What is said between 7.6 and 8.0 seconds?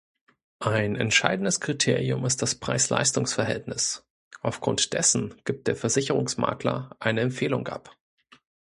ab.